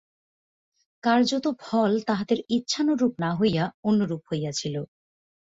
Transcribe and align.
কার্যত 1.03 1.45
ফল 1.61 1.91
তাহাদের 2.07 2.39
ইচ্ছানুরূপ 2.49 3.13
না 3.19 3.31
হইয়া 3.35 3.63
অন্যরূপ 3.83 4.21
হইয়াছিল। 4.31 4.75